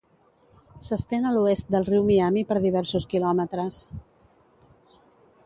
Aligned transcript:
S'estén 0.85 1.27
a 1.27 1.33
l'oest 1.35 1.69
del 1.75 1.85
riu 1.91 2.07
Miami 2.07 2.45
per 2.53 2.59
diversos 2.65 3.07
quilòmetres. 3.13 3.79